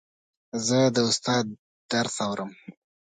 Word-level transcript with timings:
زه 0.67 0.79
د 0.95 0.97
استاد 1.09 1.45
درس 1.91 2.15
اورم. 2.25 2.51